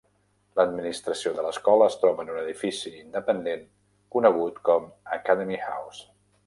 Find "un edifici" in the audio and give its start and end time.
2.37-2.95